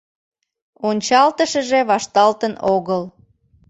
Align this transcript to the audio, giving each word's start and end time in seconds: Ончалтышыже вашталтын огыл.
Ончалтышыже 0.87 1.79
вашталтын 1.91 2.53
огыл. 2.75 3.03